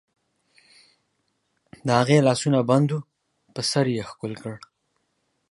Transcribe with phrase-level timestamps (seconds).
[1.85, 3.05] د هغې لاسونه بند وو،
[3.53, 4.55] په سر یې ښکل کړ.